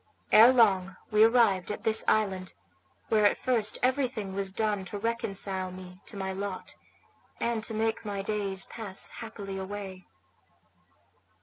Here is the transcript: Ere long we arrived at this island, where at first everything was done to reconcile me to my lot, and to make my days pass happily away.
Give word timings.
Ere 0.31 0.51
long 0.51 0.95
we 1.11 1.23
arrived 1.23 1.69
at 1.71 1.83
this 1.83 2.03
island, 2.07 2.53
where 3.09 3.23
at 3.23 3.37
first 3.37 3.77
everything 3.83 4.33
was 4.33 4.51
done 4.51 4.83
to 4.85 4.97
reconcile 4.97 5.69
me 5.69 6.01
to 6.07 6.17
my 6.17 6.33
lot, 6.33 6.73
and 7.39 7.63
to 7.63 7.75
make 7.75 8.03
my 8.03 8.23
days 8.23 8.65
pass 8.65 9.11
happily 9.21 9.59
away. 9.59 10.07